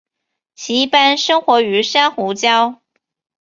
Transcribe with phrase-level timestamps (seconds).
[0.55, 2.79] 其一般生活于珊瑚礁。